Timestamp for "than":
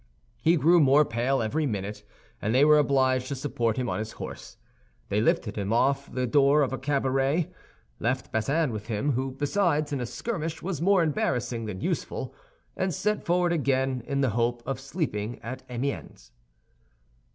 11.65-11.81